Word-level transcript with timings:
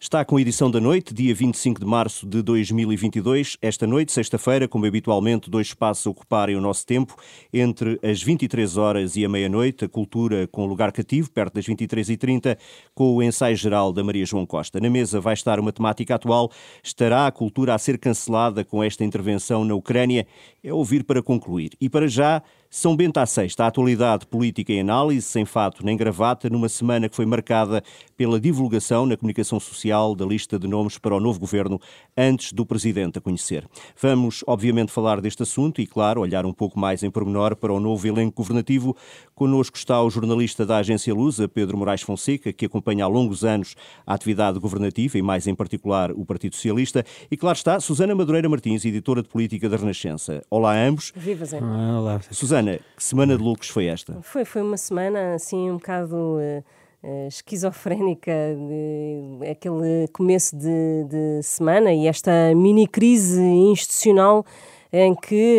Está 0.00 0.24
com 0.24 0.36
a 0.36 0.40
edição 0.40 0.70
da 0.70 0.80
noite, 0.80 1.12
dia 1.12 1.34
25 1.34 1.80
de 1.80 1.84
março 1.84 2.24
de 2.24 2.40
2022. 2.40 3.56
Esta 3.60 3.84
noite, 3.84 4.12
sexta-feira, 4.12 4.68
como 4.68 4.86
habitualmente, 4.86 5.50
dois 5.50 5.66
espaços 5.66 6.06
ocuparem 6.06 6.54
o 6.54 6.60
nosso 6.60 6.86
tempo. 6.86 7.16
Entre 7.52 7.98
as 8.00 8.22
23 8.22 8.76
horas 8.76 9.16
e 9.16 9.24
a 9.24 9.28
meia-noite, 9.28 9.86
a 9.86 9.88
cultura 9.88 10.46
com 10.46 10.66
lugar 10.66 10.92
cativo, 10.92 11.28
perto 11.32 11.54
das 11.54 11.66
23h30, 11.66 12.56
com 12.94 13.16
o 13.16 13.22
ensaio 13.24 13.56
geral 13.56 13.92
da 13.92 14.04
Maria 14.04 14.24
João 14.24 14.46
Costa. 14.46 14.78
Na 14.78 14.88
mesa 14.88 15.20
vai 15.20 15.34
estar 15.34 15.58
uma 15.58 15.72
temática 15.72 16.14
atual. 16.14 16.48
Estará 16.80 17.26
a 17.26 17.32
cultura 17.32 17.74
a 17.74 17.78
ser 17.78 17.98
cancelada 17.98 18.64
com 18.64 18.84
esta 18.84 19.02
intervenção 19.02 19.64
na 19.64 19.74
Ucrânia? 19.74 20.28
É 20.62 20.72
ouvir 20.72 21.02
para 21.02 21.20
concluir. 21.20 21.72
E 21.80 21.88
para 21.88 22.06
já, 22.06 22.40
são 22.70 22.94
Bento 22.94 23.18
à 23.18 23.24
Sexta, 23.24 23.64
a 23.64 23.68
atualidade 23.68 24.26
política 24.26 24.72
em 24.72 24.80
análise, 24.80 25.22
sem 25.22 25.46
fato 25.46 25.84
nem 25.84 25.96
gravata, 25.96 26.50
numa 26.50 26.68
semana 26.68 27.08
que 27.08 27.16
foi 27.16 27.24
marcada 27.24 27.82
pela 28.14 28.38
divulgação 28.38 29.06
na 29.06 29.16
comunicação 29.16 29.58
social 29.58 30.14
da 30.14 30.26
lista 30.26 30.58
de 30.58 30.68
nomes 30.68 30.98
para 30.98 31.14
o 31.14 31.20
novo 31.20 31.40
governo 31.40 31.80
antes 32.16 32.52
do 32.52 32.66
Presidente 32.66 33.18
a 33.18 33.20
conhecer. 33.22 33.66
Vamos, 34.00 34.44
obviamente, 34.46 34.92
falar 34.92 35.20
deste 35.20 35.42
assunto 35.42 35.80
e, 35.80 35.86
claro, 35.86 36.20
olhar 36.20 36.44
um 36.44 36.52
pouco 36.52 36.78
mais 36.78 37.02
em 37.02 37.10
pormenor 37.10 37.56
para 37.56 37.72
o 37.72 37.80
novo 37.80 38.06
elenco 38.06 38.36
governativo. 38.36 38.94
Connosco 39.34 39.78
está 39.78 40.02
o 40.02 40.10
jornalista 40.10 40.66
da 40.66 40.76
agência 40.76 41.14
Lusa, 41.14 41.48
Pedro 41.48 41.78
Moraes 41.78 42.02
Fonseca, 42.02 42.52
que 42.52 42.66
acompanha 42.66 43.04
há 43.04 43.08
longos 43.08 43.44
anos 43.44 43.76
a 44.06 44.12
atividade 44.12 44.58
governativa 44.58 45.16
e, 45.16 45.22
mais 45.22 45.46
em 45.46 45.54
particular, 45.54 46.12
o 46.12 46.24
Partido 46.26 46.54
Socialista. 46.54 47.04
E, 47.30 47.36
claro 47.36 47.56
está, 47.56 47.80
Susana 47.80 48.14
Madureira 48.14 48.48
Martins, 48.48 48.84
editora 48.84 49.22
de 49.22 49.28
política 49.28 49.68
da 49.70 49.76
Renascença. 49.78 50.42
Olá 50.50 50.72
a 50.72 50.86
ambos. 50.86 51.12
Viva, 51.16 51.46
Zé. 51.46 51.60
Olá. 51.62 52.20
Susana, 52.30 52.57
Susana, 52.58 52.80
que 52.96 53.04
semana 53.04 53.36
de 53.36 53.42
lucros 53.42 53.70
foi 53.70 53.86
esta? 53.86 54.18
Foi, 54.22 54.44
foi 54.44 54.62
uma 54.62 54.76
semana 54.76 55.34
assim 55.34 55.70
um 55.70 55.76
bocado 55.76 56.16
uh, 56.16 57.26
esquizofrénica, 57.28 58.32
de, 58.32 59.48
aquele 59.48 60.08
começo 60.12 60.56
de, 60.56 61.04
de 61.04 61.42
semana 61.42 61.92
e 61.92 62.06
esta 62.06 62.52
mini 62.54 62.86
crise 62.86 63.40
institucional 63.40 64.44
em 64.92 65.14
que 65.14 65.58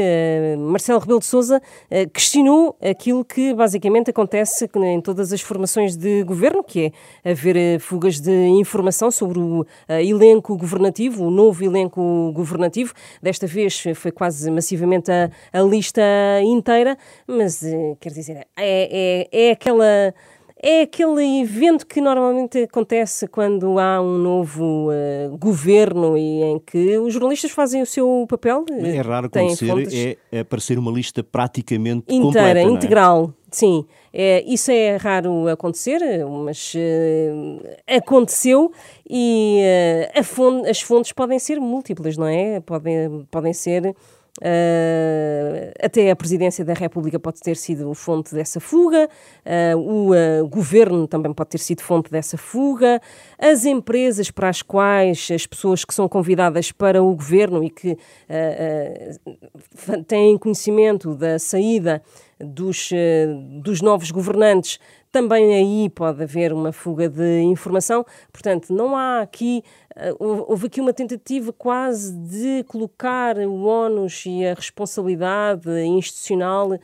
uh, 0.56 0.60
Marcelo 0.60 1.00
Rebelo 1.00 1.20
de 1.20 1.26
Sousa 1.26 1.58
uh, 1.58 2.10
questionou 2.12 2.76
aquilo 2.82 3.24
que 3.24 3.54
basicamente 3.54 4.10
acontece 4.10 4.70
em 4.76 5.02
todas 5.02 5.32
as 5.32 5.42
formações 5.42 5.96
de 5.96 6.24
governo, 6.24 6.64
que 6.64 6.92
é 7.24 7.32
haver 7.32 7.56
uh, 7.56 7.80
fugas 7.80 8.20
de 8.20 8.48
informação 8.48 9.12
sobre 9.12 9.40
o 9.40 9.66
elenco 9.88 10.58
governativo, 10.58 11.26
o 11.26 11.32
novo 11.32 11.64
elenco 11.64 12.32
governativo. 12.34 12.94
Desta 13.22 13.48
vez 13.48 13.84
foi 13.96 14.12
quase 14.12 14.50
massivamente 14.52 15.12
a, 15.12 15.30
a 15.52 15.62
lista 15.62 16.02
inteira, 16.44 16.98
mas 17.28 17.62
quer 18.00 18.12
dizer, 18.12 18.48
é, 18.58 19.28
é, 19.32 19.48
é 19.50 19.52
aquela 19.52 20.14
é 20.62 20.82
aquele 20.82 21.42
evento 21.42 21.88
que 21.88 22.02
normalmente 22.02 22.64
acontece 22.64 23.28
quando 23.28 23.80
há 23.80 24.02
um 24.02 24.18
novo 24.18 24.90
uh, 24.90 25.38
governo 25.38 26.18
e 26.18 26.44
em 26.44 26.60
que 26.60 26.98
os 26.98 27.14
jornalistas 27.14 27.52
fazem 27.52 27.82
o 27.82 27.86
seu 27.86 28.26
papel. 28.28 28.66
É 28.70 29.00
raro 29.00 29.28
acontecer, 29.28 30.18
é 30.32 30.40
aparecer 30.42 30.78
uma 30.78 30.92
lista 30.92 31.24
praticamente 31.24 32.04
inteira, 32.14 32.26
completa, 32.26 32.60
é? 32.60 32.64
integral. 32.64 33.34
Sim, 33.50 33.86
é, 34.14 34.44
isso 34.46 34.70
é 34.70 34.98
raro 34.98 35.48
acontecer, 35.48 36.02
mas 36.28 36.74
uh, 36.76 37.68
aconteceu 37.88 38.72
e 39.10 39.62
uh, 40.16 40.24
fonte, 40.24 40.70
as 40.70 40.82
fontes 40.82 41.12
podem 41.14 41.40
ser 41.40 41.60
múltiplas, 41.60 42.16
não 42.16 42.28
é? 42.28 42.60
Podem, 42.60 43.26
podem 43.32 43.54
ser 43.54 43.96
Uh, 44.40 45.72
até 45.84 46.10
a 46.10 46.16
presidência 46.16 46.64
da 46.64 46.74
República 46.74 47.20
pode 47.20 47.42
ter 47.42 47.58
sido 47.58 47.94
fonte 47.94 48.34
dessa 48.34 48.62
fuga, 48.62 49.10
uh, 49.46 49.78
o 49.78 50.12
uh, 50.14 50.48
governo 50.48 51.06
também 51.10 51.34
pode 51.34 51.50
ter 51.50 51.58
sido 51.58 51.82
fonte 51.82 52.10
dessa 52.10 52.38
fuga, 52.38 53.02
as 53.38 53.66
empresas 53.66 54.32
para 54.32 54.48
as 54.48 54.62
quais 54.62 55.28
as 55.30 55.46
pessoas 55.46 55.84
que 55.84 55.94
são 55.94 56.08
convidadas 56.08 56.72
para 56.72 57.04
o 57.04 57.14
governo 57.14 57.62
e 57.64 57.70
que 57.70 57.98
têm 60.08 60.38
conhecimento 60.38 61.14
da 61.16 61.38
saída 61.38 62.02
dos, 62.40 62.92
dos 63.62 63.82
novos 63.82 64.12
governantes 64.12 64.80
também 65.12 65.56
aí 65.56 65.90
pode 65.90 66.22
haver 66.24 66.54
uma 66.54 66.72
fuga 66.72 67.10
de 67.10 67.42
informação. 67.42 68.06
Portanto, 68.32 68.74
não 68.74 68.96
há 68.96 69.22
aqui, 69.22 69.64
eh, 69.96 70.14
houve 70.20 70.68
aqui 70.68 70.80
uma 70.80 70.94
tentativa 70.94 71.52
quase 71.52 72.14
de 72.14 72.64
colocar 72.66 73.38
o 73.38 73.66
ónus 73.66 74.24
e 74.26 74.46
a 74.46 74.54
responsabilidade 74.54 75.70
institucional 75.84 76.72
uh, 76.72 76.80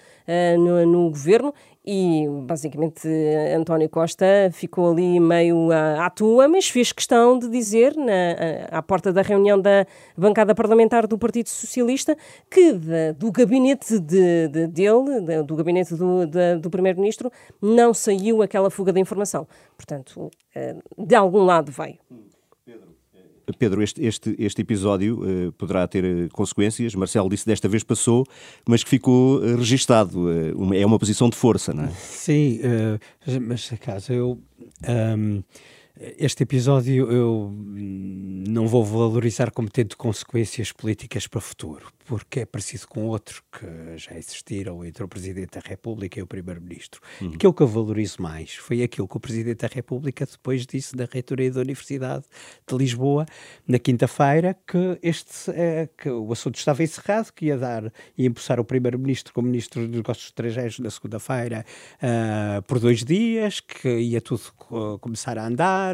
no, 0.58 0.86
no 0.86 1.10
governo 1.10 1.54
e 1.86 2.28
basicamente 2.44 3.08
António 3.56 3.88
Costa 3.90 4.26
ficou 4.52 4.92
ali 4.92 5.20
meio 5.20 5.72
à, 5.72 6.06
à 6.06 6.10
tua, 6.10 6.48
mas 6.48 6.68
fez 6.68 6.92
questão 6.92 7.38
de 7.38 7.48
dizer 7.50 7.96
na, 7.96 8.78
à 8.78 8.82
porta 8.82 9.14
da 9.14 9.22
reunião 9.22 9.60
da 9.62 9.86
bancada 10.18 10.56
parlamentar 10.56 11.06
do 11.06 11.18
Partido 11.18 11.48
Socialista 11.48 12.18
que 12.50 12.74
de, 12.74 13.14
do 13.14 13.32
gabinete 13.32 14.00
de, 14.00 14.48
de, 14.48 14.68
dele, 14.68 15.22
de, 15.22 15.44
do 15.44 15.56
gabinete 15.56 15.94
do, 15.96 16.26
do 16.60 16.70
Primeiro-Ministro, 16.70 17.32
não 17.62 17.94
saiu 17.94 18.42
aquela 18.42 18.70
fuga 18.70 18.92
de 18.92 19.00
informação. 19.00 19.48
Portanto, 19.78 20.32
eh, 20.56 20.76
de 20.98 21.16
algum 21.16 21.44
lado 21.44 21.72
veio. 21.72 22.00
Pedro, 23.58 23.84
este, 23.84 24.04
este, 24.04 24.36
este 24.40 24.62
episódio 24.62 25.20
uh, 25.20 25.52
poderá 25.54 25.88
ter 25.88 26.04
uh, 26.04 26.30
consequências. 26.32 26.96
Marcelo 26.96 27.30
disse 27.30 27.46
desta 27.46 27.68
vez 27.68 27.84
passou, 27.84 28.26
mas 28.68 28.84
que 28.84 28.90
ficou 28.90 29.38
uh, 29.38 29.56
registado. 29.58 30.28
É 30.74 30.86
uma 30.86 31.00
posição 31.00 31.30
de 31.30 31.36
força, 31.36 31.74
não 31.74 31.86
é? 31.86 31.90
Sim, 31.92 32.60
mas 33.42 33.70
caso 33.80 34.14
eu. 34.14 34.40
Um, 35.18 35.44
este 35.98 36.44
episódio 36.44 37.10
eu 37.12 37.54
não 37.54 38.68
vou 38.68 38.84
valorizar 38.84 39.52
como 39.52 39.70
tendo 39.70 39.96
consequências 39.96 40.72
políticas 40.72 41.26
para 41.26 41.38
o 41.38 41.42
futuro, 41.42 41.88
porque 42.06 42.42
é 42.42 42.46
parecido 42.46 42.88
com 42.88 43.06
outro 43.06 43.42
que 43.52 43.98
já 43.98 44.16
existiram 44.18 44.84
entre 44.84 45.04
o 45.04 45.08
Presidente 45.08 45.60
da 45.60 45.62
República 45.66 46.20
e 46.20 46.22
o 46.22 46.28
Primeiro-Ministro. 46.28 47.00
Uhum. 47.22 47.34
Aquilo 47.34 47.54
que 47.54 47.64
eu 47.64 47.68
valorizo 47.68 48.22
mais 48.22 48.56
foi 48.56 48.84
aquilo 48.84 49.08
que 49.08 49.16
o 49.18 49.20
Presidente 49.20 49.60
da 49.60 49.68
República 49.68 50.26
depois 50.26 50.66
disse 50.66 50.96
na 50.96 51.08
reitoria 51.10 51.52
da 51.52 51.62
Universidade 51.62 52.26
de 52.68 52.78
Lisboa, 52.78 53.26
na 53.68 53.80
quinta-feira, 53.80 54.56
que, 54.68 55.00
este, 55.02 55.52
é, 55.52 55.90
que 55.98 56.10
o 56.10 56.32
assunto 56.32 56.56
estava 56.56 56.84
encerrado, 56.84 57.32
que 57.32 57.46
ia 57.46 57.58
dar 57.58 57.92
e 58.18 58.26
impulsar 58.26 58.60
o 58.60 58.66
Primeiro-Ministro 58.66 59.34
como 59.34 59.48
Ministro 59.48 59.82
dos 59.82 59.96
Negócios 59.96 60.28
Estrangeiros 60.28 60.80
na 60.80 60.90
segunda-feira 60.90 61.66
uh, 61.98 62.62
por 62.64 62.80
dois 62.80 63.04
dias, 63.04 63.60
que 63.60 63.98
ia 63.98 64.20
tudo 64.20 64.42
uh, 64.70 65.00
começar 65.00 65.38
a 65.38 65.46
andar 65.46 65.85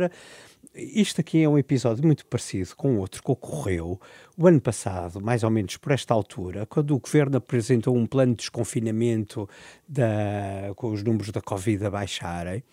isto 0.76 1.20
aqui 1.20 1.44
é 1.44 1.50
um 1.50 1.58
episódio 1.58 2.06
muito 2.06 2.26
parecido 2.26 2.76
com 2.76 2.98
outro 2.98 3.22
que 3.22 3.32
ocorreu 3.32 4.00
o 4.38 4.48
ano 4.48 4.62
passado, 4.62 5.20
mais 5.22 5.44
ou 5.44 5.50
menos 5.50 5.76
por 5.78 5.92
esta 5.92 6.14
altura, 6.14 6.66
quando 6.66 6.96
o 6.96 7.00
governo 7.00 7.38
apresentou 7.38 7.96
um 7.96 8.06
plano 8.06 8.32
de 8.32 8.38
desconfinamento 8.38 9.50
da, 9.88 10.72
com 10.76 10.92
os 10.92 11.04
números 11.04 11.30
da 11.32 11.42
Covid 11.42 11.86
a 11.86 11.90
baixarem. 11.90 12.64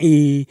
E 0.00 0.48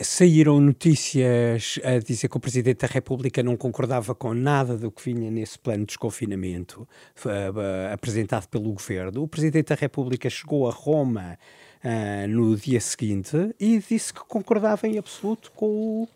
saíram 0.00 0.58
notícias 0.58 1.78
a 1.84 1.98
dizer 1.98 2.28
que 2.28 2.36
o 2.38 2.40
Presidente 2.40 2.78
da 2.78 2.86
República 2.86 3.42
não 3.42 3.54
concordava 3.54 4.14
com 4.14 4.32
nada 4.32 4.74
do 4.78 4.90
que 4.90 5.12
vinha 5.12 5.30
nesse 5.30 5.58
plano 5.58 5.80
de 5.80 5.88
desconfinamento 5.88 6.88
uh, 7.26 7.92
apresentado 7.92 8.48
pelo 8.48 8.72
governo. 8.72 9.22
O 9.22 9.28
Presidente 9.28 9.68
da 9.68 9.74
República 9.74 10.30
chegou 10.30 10.66
a 10.66 10.72
Roma 10.72 11.38
uh, 11.86 12.28
no 12.28 12.56
dia 12.56 12.80
seguinte 12.80 13.36
e 13.60 13.78
disse 13.78 14.12
que 14.12 14.20
concordava 14.20 14.86
em 14.86 14.98
absoluto 14.98 15.52
com, 15.52 16.08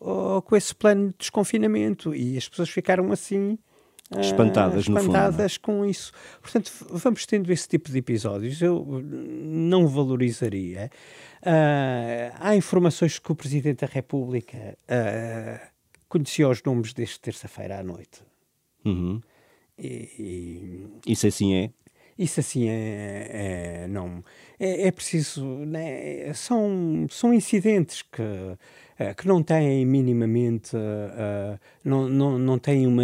o, 0.00 0.38
uh, 0.38 0.42
com 0.42 0.56
esse 0.56 0.74
plano 0.74 1.08
de 1.08 1.14
desconfinamento. 1.18 2.14
E 2.14 2.36
as 2.36 2.48
pessoas 2.48 2.68
ficaram 2.70 3.10
assim. 3.10 3.58
Uh, 4.10 4.20
espantadas, 4.20 4.82
espantadas 4.82 5.54
fundo, 5.54 5.64
com 5.64 5.84
isso. 5.84 6.12
Portanto, 6.40 6.70
vamos 6.90 7.26
tendo 7.26 7.52
esse 7.52 7.66
tipo 7.68 7.90
de 7.90 7.98
episódios. 7.98 8.62
Eu 8.62 9.02
não 9.02 9.88
valorizaria. 9.88 10.90
Há 12.38 12.54
informações 12.54 13.18
que 13.18 13.32
o 13.32 13.34
Presidente 13.34 13.80
da 13.80 13.92
República 13.92 14.78
conhecia 16.08 16.48
os 16.48 16.62
nomes 16.62 16.92
desde 16.92 17.18
terça-feira 17.18 17.80
à 17.80 17.82
noite. 17.82 18.22
Uhum. 18.84 19.20
E, 19.76 20.86
e... 21.06 21.12
Isso 21.12 21.26
assim 21.26 21.54
é? 21.54 21.70
Isso 22.18 22.40
assim 22.40 22.68
é, 22.68 23.84
é 23.84 23.88
não 23.88 24.24
é, 24.58 24.88
é 24.88 24.90
preciso 24.90 25.44
né, 25.44 26.32
são 26.34 27.06
são 27.10 27.32
incidentes 27.32 28.02
que 28.02 28.22
eh, 28.98 29.12
que 29.12 29.28
não 29.28 29.42
têm 29.42 29.84
minimamente 29.84 30.74
uh, 30.74 31.60
não, 31.84 32.08
não, 32.08 32.38
não 32.38 32.58
têm 32.58 32.86
uma 32.86 33.02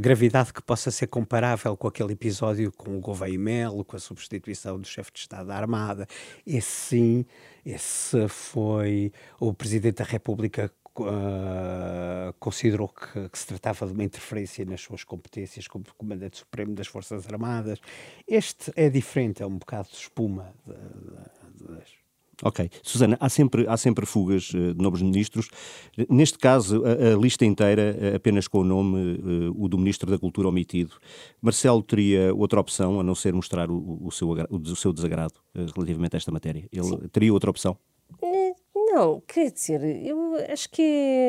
gravidade 0.00 0.52
que 0.52 0.62
possa 0.62 0.88
ser 0.92 1.08
comparável 1.08 1.76
com 1.76 1.88
aquele 1.88 2.12
episódio 2.12 2.70
com 2.70 2.96
o 2.96 3.00
Gouveia 3.00 3.36
Melo, 3.36 3.84
com 3.84 3.96
a 3.96 3.98
substituição 3.98 4.78
do 4.78 4.86
chefe 4.86 5.10
de 5.12 5.18
Estado 5.18 5.48
da 5.48 5.56
Armada. 5.56 6.06
Esse 6.46 6.70
sim, 6.70 7.26
esse 7.66 8.28
foi 8.28 9.12
o 9.40 9.52
Presidente 9.52 9.96
da 9.96 10.04
República 10.04 10.70
uh, 10.98 12.32
considerou 12.38 12.88
que, 12.88 13.28
que, 13.28 13.38
se 13.38 13.46
tratava 13.46 13.86
de 13.86 13.92
uma 13.92 14.04
interferência 14.04 14.64
nas 14.64 14.80
suas 14.80 15.04
competências 15.04 15.66
como 15.66 15.84
Comandante 15.96 16.38
Supremo 16.38 16.74
das 16.74 16.86
Forças 16.86 17.26
Armadas. 17.26 17.78
Este 18.26 18.72
é 18.76 18.88
diferente, 18.88 19.42
é 19.42 19.46
um 19.46 19.58
bocado 19.58 19.88
de 19.88 19.96
espuma 19.96 20.52
de, 20.66 20.74
de, 20.74 21.74
das 21.74 22.00
Ok. 22.42 22.70
Susana, 22.82 23.18
há 23.20 23.28
sempre, 23.28 23.66
há 23.68 23.76
sempre 23.76 24.06
fugas 24.06 24.44
de 24.44 24.74
novos 24.74 25.02
ministros. 25.02 25.50
Neste 26.08 26.38
caso, 26.38 26.82
a, 26.84 27.12
a 27.12 27.16
lista 27.16 27.44
inteira, 27.44 28.14
apenas 28.16 28.48
com 28.48 28.60
o 28.60 28.64
nome, 28.64 29.52
o 29.54 29.68
do 29.68 29.76
Ministro 29.76 30.10
da 30.10 30.18
Cultura 30.18 30.48
omitido. 30.48 30.94
Marcelo 31.40 31.82
teria 31.82 32.34
outra 32.34 32.58
opção, 32.58 32.98
a 32.98 33.02
não 33.02 33.14
ser 33.14 33.34
mostrar 33.34 33.70
o, 33.70 33.98
o, 34.06 34.10
seu, 34.10 34.30
o 34.30 34.76
seu 34.76 34.92
desagrado 34.92 35.34
relativamente 35.76 36.16
a 36.16 36.18
esta 36.18 36.32
matéria? 36.32 36.66
Ele 36.72 36.84
Sim. 36.84 37.08
teria 37.12 37.32
outra 37.32 37.50
opção? 37.50 37.76
Não, 38.92 39.22
quer 39.24 39.52
dizer, 39.52 39.80
eu 40.04 40.34
acho 40.52 40.68
que 40.68 40.82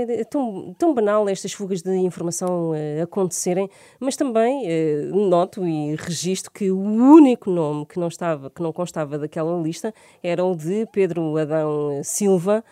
é 0.09 0.23
tão, 0.23 0.73
tão 0.79 0.95
banal 0.95 1.29
estas 1.29 1.53
fugas 1.53 1.83
de 1.83 1.95
informação 1.95 2.71
uh, 2.71 3.03
acontecerem, 3.03 3.69
mas 3.99 4.15
também 4.15 4.65
uh, 4.65 5.15
noto 5.29 5.67
e 5.67 5.95
registro 5.95 6.51
que 6.51 6.71
o 6.71 6.79
único 6.79 7.51
nome 7.51 7.85
que 7.85 7.99
não, 7.99 8.07
estava, 8.07 8.49
que 8.49 8.63
não 8.63 8.73
constava 8.73 9.19
daquela 9.19 9.61
lista 9.61 9.93
era 10.23 10.43
o 10.43 10.55
de 10.55 10.87
Pedro 10.91 11.37
Adão 11.37 12.01
Silva, 12.03 12.63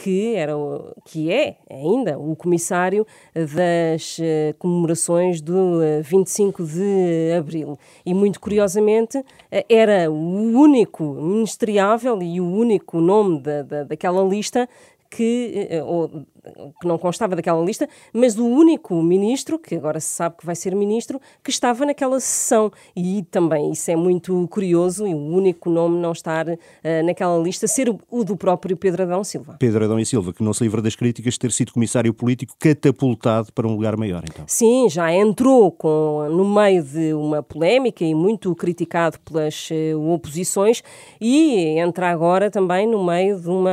que, 0.00 0.36
era, 0.36 0.52
que 1.04 1.32
é 1.32 1.56
ainda 1.68 2.16
o 2.18 2.36
comissário 2.36 3.04
das 3.34 4.18
uh, 4.18 4.54
comemorações 4.56 5.40
do 5.40 5.80
uh, 5.80 6.02
25 6.04 6.62
de 6.64 7.32
Abril. 7.36 7.76
E, 8.06 8.14
muito 8.14 8.38
curiosamente, 8.38 9.18
uh, 9.18 9.24
era 9.68 10.08
o 10.08 10.14
único 10.14 11.02
ministeriável 11.02 12.22
e 12.22 12.40
o 12.40 12.46
único 12.48 13.00
nome 13.00 13.40
da, 13.40 13.62
da, 13.62 13.84
daquela 13.84 14.22
lista 14.22 14.68
que, 15.10 15.68
ou, 15.84 16.24
que 16.80 16.86
não 16.86 16.98
constava 16.98 17.36
daquela 17.36 17.62
lista, 17.64 17.88
mas 18.12 18.38
o 18.38 18.46
único 18.46 18.94
ministro, 19.02 19.58
que 19.58 19.74
agora 19.74 20.00
se 20.00 20.08
sabe 20.08 20.36
que 20.38 20.46
vai 20.46 20.54
ser 20.54 20.74
ministro, 20.74 21.20
que 21.42 21.50
estava 21.50 21.84
naquela 21.84 22.20
sessão. 22.20 22.70
E 22.94 23.22
também 23.30 23.72
isso 23.72 23.90
é 23.90 23.96
muito 23.96 24.46
curioso, 24.48 25.06
e 25.06 25.14
o 25.14 25.18
único 25.18 25.70
nome 25.70 25.98
não 25.98 26.12
estar 26.12 26.48
uh, 26.48 26.56
naquela 27.04 27.38
lista 27.38 27.66
ser 27.66 27.88
o, 27.88 27.98
o, 28.10 28.24
do 28.24 28.36
próprio 28.36 28.76
Pedro 28.76 29.02
Adão 29.02 29.24
Silva. 29.24 29.56
Pedro 29.58 29.84
Adão 29.84 29.98
e 29.98 30.06
Silva, 30.06 30.32
que 30.32 30.42
não 30.42 30.52
se 30.52 30.62
livra 30.62 30.80
das 30.80 30.94
críticas 30.94 31.34
de 31.34 31.40
ter 31.40 31.52
sido 31.52 31.72
comissário 31.72 32.12
político 32.14 32.54
catapultado 32.58 33.52
para 33.52 33.66
um 33.66 33.72
lugar 33.72 33.96
maior, 33.96 34.22
então. 34.24 34.44
Sim, 34.46 34.88
já 34.88 35.12
entrou 35.12 35.70
com, 35.70 36.28
no 36.30 36.48
meio 36.48 36.82
de 36.82 37.12
uma 37.14 37.42
polémica 37.42 38.04
e 38.04 38.14
muito 38.14 38.54
criticado 38.54 39.18
pelas 39.20 39.68
uh, 39.70 40.12
oposições 40.12 40.82
e 41.20 41.78
entra 41.78 42.10
agora 42.10 42.50
também 42.50 42.86
no 42.86 43.04
meio 43.04 43.40
de 43.40 43.48
uma 43.48 43.70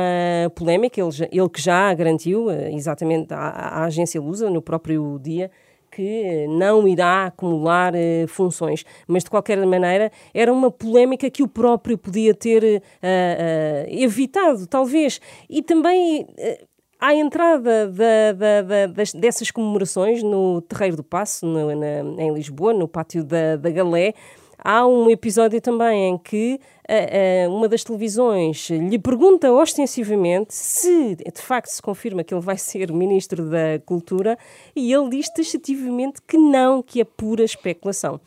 polémica, 0.54 1.00
ele, 1.00 1.10
ele 1.32 1.48
que 1.48 1.60
já 1.60 1.92
garantiu, 1.94 2.50
exatamente 2.72 3.32
à, 3.32 3.38
à 3.38 3.84
agência 3.84 4.20
Lusa 4.20 4.50
no 4.50 4.62
próprio 4.62 5.18
dia 5.22 5.50
que 5.90 6.46
não 6.48 6.86
irá 6.86 7.26
acumular 7.26 7.94
uh, 7.94 8.28
funções. 8.28 8.84
Mas, 9.06 9.24
de 9.24 9.30
qualquer 9.30 9.64
maneira, 9.64 10.12
era 10.34 10.52
uma 10.52 10.70
polémica 10.70 11.30
que 11.30 11.42
o 11.42 11.48
próprio 11.48 11.96
podia 11.96 12.34
ter 12.34 12.62
uh, 12.62 12.76
uh, 12.78 13.86
evitado, 13.88 14.66
talvez. 14.66 15.20
E 15.48 15.62
também. 15.62 16.26
À 16.98 17.14
entrada 17.14 17.88
da, 17.88 18.32
da, 18.32 18.62
da, 18.62 18.86
das, 18.86 19.12
dessas 19.12 19.50
comemorações 19.50 20.22
no 20.22 20.62
Terreiro 20.62 20.96
do 20.96 21.04
Passo, 21.04 21.44
no, 21.44 21.74
na, 21.76 22.22
em 22.22 22.32
Lisboa, 22.32 22.72
no 22.72 22.88
pátio 22.88 23.22
da, 23.22 23.54
da 23.56 23.68
Galé, 23.68 24.14
há 24.58 24.86
um 24.86 25.10
episódio 25.10 25.60
também 25.60 26.10
em 26.10 26.18
que 26.18 26.60
uh, 26.88 27.50
uh, 27.50 27.54
uma 27.54 27.68
das 27.68 27.84
televisões 27.84 28.70
lhe 28.70 28.98
pergunta 28.98 29.52
ostensivamente 29.52 30.54
se 30.54 31.16
de 31.16 31.42
facto 31.42 31.68
se 31.68 31.82
confirma 31.82 32.24
que 32.24 32.34
ele 32.34 32.40
vai 32.40 32.56
ser 32.56 32.92
Ministro 32.92 33.48
da 33.48 33.78
Cultura 33.84 34.38
e 34.74 34.92
ele 34.92 35.10
diz 35.10 35.28
taxativamente 35.28 36.20
que 36.26 36.36
não, 36.36 36.82
que 36.82 37.00
é 37.00 37.04
pura 37.04 37.44
especulação 37.44 38.20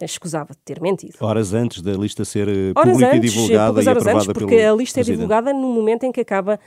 escusava 0.00 0.52
de 0.52 0.58
ter 0.64 0.80
mentido. 0.80 1.16
Horas 1.20 1.52
antes 1.52 1.80
da 1.82 1.92
lista 1.92 2.24
ser 2.24 2.48
eh, 2.48 2.72
pública 2.74 3.14
antes, 3.14 3.16
e 3.16 3.20
divulgada 3.20 3.82
e 3.82 3.88
aprovada 3.88 4.18
antes, 4.18 4.32
porque 4.32 4.56
a 4.56 4.72
lista 4.74 5.00
é 5.00 5.02
divulgada 5.02 5.52
no 5.52 5.72
momento 5.72 6.04
em 6.04 6.12
que 6.12 6.20
acaba 6.20 6.54
uh, 6.54 6.58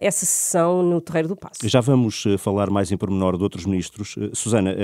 essa 0.00 0.24
sessão 0.24 0.82
no 0.82 1.00
Terreiro 1.00 1.28
do 1.28 1.36
Passo. 1.36 1.68
Já 1.68 1.80
vamos 1.80 2.24
uh, 2.26 2.38
falar 2.38 2.70
mais 2.70 2.92
em 2.92 2.96
pormenor 2.96 3.36
de 3.36 3.42
outros 3.42 3.66
ministros. 3.66 4.16
Uh, 4.16 4.34
Susana, 4.34 4.74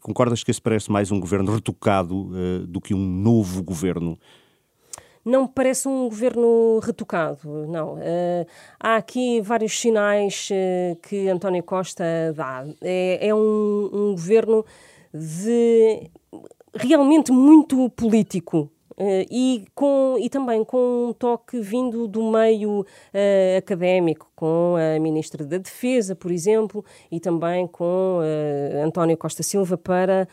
concordas 0.00 0.42
que 0.42 0.50
esse 0.50 0.60
parece 0.60 0.90
mais 0.90 1.10
um 1.12 1.20
governo 1.20 1.54
retocado 1.54 2.30
do 2.66 2.80
que 2.80 2.94
um 2.94 2.98
novo 2.98 3.62
governo? 3.62 4.18
não 5.28 5.42
me 5.42 5.48
parece 5.48 5.86
um 5.86 6.08
governo 6.08 6.78
retocado, 6.78 7.66
não. 7.66 7.94
Uh, 7.94 8.46
há 8.80 8.96
aqui 8.96 9.40
vários 9.40 9.78
sinais 9.78 10.48
uh, 10.50 10.96
que 11.02 11.28
António 11.28 11.62
Costa 11.62 12.04
dá. 12.34 12.64
É, 12.80 13.28
é 13.28 13.34
um, 13.34 13.90
um, 13.92 14.10
governo 14.12 14.64
de 15.12 16.10
realmente 16.78 17.32
muito 17.32 17.88
político. 17.90 18.70
Uh, 18.96 19.24
e, 19.30 19.64
com, 19.76 20.16
e 20.18 20.28
também 20.28 20.64
com 20.64 21.10
um 21.10 21.12
toque 21.12 21.60
vindo 21.60 22.08
do 22.08 22.32
meio 22.32 22.80
uh, 22.80 23.58
académico, 23.58 24.27
com 24.38 24.76
a 24.76 25.00
Ministra 25.00 25.44
da 25.44 25.58
Defesa, 25.58 26.14
por 26.14 26.30
exemplo, 26.30 26.84
e 27.10 27.18
também 27.18 27.66
com 27.66 28.20
uh, 28.20 28.84
António 28.86 29.16
Costa 29.16 29.42
Silva 29.42 29.76
para, 29.76 30.28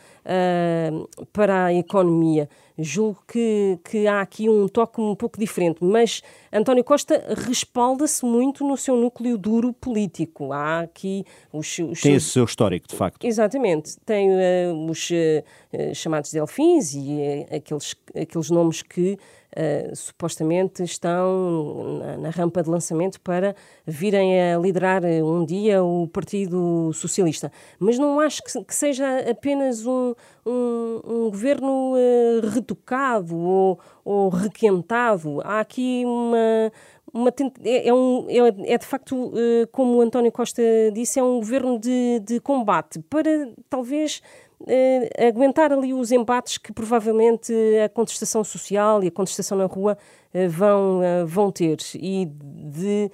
para 1.32 1.64
a 1.64 1.74
economia. 1.74 2.48
Julgo 2.78 3.22
que, 3.26 3.78
que 3.82 4.06
há 4.06 4.20
aqui 4.20 4.50
um 4.50 4.68
toque 4.68 5.00
um 5.00 5.14
pouco 5.14 5.40
diferente, 5.40 5.78
mas 5.80 6.22
António 6.52 6.84
Costa 6.84 7.24
respalda-se 7.46 8.24
muito 8.24 8.64
no 8.64 8.76
seu 8.76 8.96
núcleo 8.96 9.38
duro 9.38 9.72
político. 9.72 10.52
Há 10.52 10.80
aqui 10.80 11.24
os. 11.50 11.78
os 11.78 12.02
Tem 12.02 12.14
esse 12.14 12.28
seu 12.28 12.44
histórico, 12.44 12.86
de 12.86 12.94
facto. 12.94 13.26
Exatamente. 13.26 13.96
Tem 14.04 14.28
uh, 14.28 14.90
os 14.90 15.08
uh, 15.10 15.94
chamados 15.94 16.30
delfins 16.30 16.92
e 16.94 17.46
uh, 17.50 17.56
aqueles, 17.56 17.96
aqueles 18.14 18.50
nomes 18.50 18.82
que 18.82 19.18
uh, 19.56 19.96
supostamente 19.96 20.82
estão 20.82 21.98
na, 21.98 22.16
na, 22.18 22.30
rampa 22.30 22.62
de 22.62 22.70
lançamento 22.70 23.20
para 23.20 23.56
virem 23.86 24.40
a 24.40 24.58
liderar 24.58 25.04
eh, 25.04 25.22
um 25.22 25.44
dia 25.44 25.82
o 25.82 26.06
Partido 26.08 26.92
Socialista. 26.92 27.50
Mas 27.78 27.98
não 27.98 28.20
acho 28.20 28.42
que, 28.42 28.64
que 28.64 28.74
seja 28.74 29.06
apenas 29.28 29.86
um, 29.86 30.14
um, 30.44 31.00
um 31.04 31.30
governo 31.30 31.94
uh, 31.94 32.48
retocado 32.48 33.36
ou, 33.36 33.80
ou 34.04 34.28
requentado. 34.28 35.40
Há 35.42 35.60
aqui 35.60 36.04
uma 36.04 36.70
uma 37.12 37.32
é, 37.64 37.88
é, 37.88 37.94
um, 37.94 38.26
é, 38.28 38.74
é, 38.74 38.78
de 38.78 38.84
facto, 38.84 39.32
como 39.72 39.96
o 39.96 40.00
António 40.02 40.30
Costa 40.30 40.62
disse, 40.92 41.18
é 41.18 41.22
um 41.22 41.38
governo 41.38 41.78
de, 41.78 42.20
de 42.20 42.40
combate 42.40 43.00
para 43.08 43.50
talvez 43.70 44.20
eh, 44.66 45.28
aguentar 45.28 45.70
ali 45.70 45.92
os 45.92 46.10
embates 46.10 46.56
que 46.56 46.72
provavelmente 46.72 47.52
a 47.84 47.88
contestação 47.90 48.42
social 48.42 49.04
e 49.04 49.08
a 49.08 49.10
contestação 49.10 49.58
na 49.58 49.66
rua 49.66 49.98
eh, 50.32 50.48
vão, 50.48 51.02
eh, 51.02 51.24
vão 51.26 51.52
ter 51.52 51.76
e 51.94 52.24
de 52.24 53.10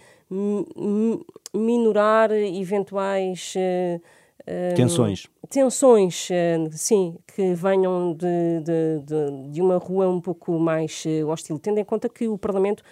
minorar 1.53 2.33
eventuais 2.33 3.55
tensões. 4.75 5.29
Tensões, 5.51 6.29
sim, 6.71 7.19
que 7.35 7.53
venham 7.53 8.15
de, 8.15 8.61
de, 8.65 9.05
de, 9.05 9.51
de 9.51 9.61
uma 9.61 9.77
rua 9.77 10.09
um 10.09 10.23
pouco 10.23 10.59
mais 10.59 11.05
hostil, 11.29 11.59
tendo 11.59 11.79
em 11.79 11.85
conta 11.85 12.09
que 12.09 12.27
o 12.27 12.39
Parlamento 12.39 12.83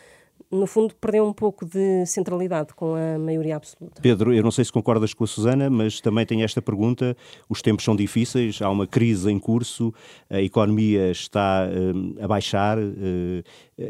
no 0.51 0.67
fundo, 0.67 0.95
perdeu 0.97 1.25
um 1.25 1.33
pouco 1.33 1.65
de 1.65 2.05
centralidade 2.07 2.75
com 2.75 2.95
a 2.95 3.19
maioria 3.19 3.57
absoluta. 3.57 4.03
Pedro, 4.03 4.35
eu 4.35 4.43
não 4.43 4.51
sei 4.51 4.65
se 4.65 4.73
concordas 4.73 5.15
com 5.15 5.23
a 5.23 5.27
Susana, 5.27 5.71
mas 5.71 6.01
também 6.01 6.27
tenho 6.27 6.45
esta 6.45 6.61
pergunta. 6.61 7.17
Os 7.49 7.63
tempos 7.63 7.85
são 7.85 7.95
difíceis, 7.95 8.61
há 8.61 8.69
uma 8.69 8.87
crise 8.87 9.31
em 9.31 9.39
curso, 9.39 9.95
a 10.29 10.41
economia 10.41 11.11
está 11.11 11.69
uh, 11.69 12.25
a 12.25 12.27
baixar. 12.27 12.79
Uh, 12.79 13.43